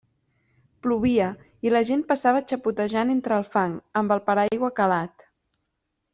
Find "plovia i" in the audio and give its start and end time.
0.85-1.73